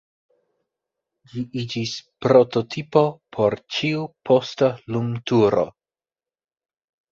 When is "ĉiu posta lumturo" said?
3.77-5.69